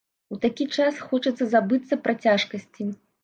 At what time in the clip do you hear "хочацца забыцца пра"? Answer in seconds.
1.09-2.17